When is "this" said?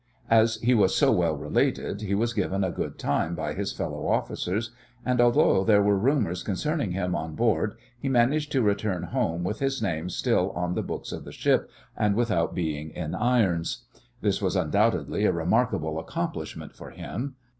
14.21-14.41